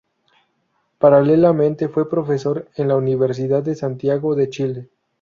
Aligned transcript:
Paralelamente 0.97 1.87
fue 1.87 2.09
profesor 2.09 2.67
en 2.75 2.87
la 2.87 2.95
Universidad 2.95 3.61
de 3.61 3.75
Santiago 3.75 4.33
de 4.33 4.49
Chile. 4.49 4.89